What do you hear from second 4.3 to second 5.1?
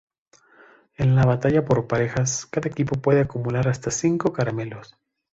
caramelos.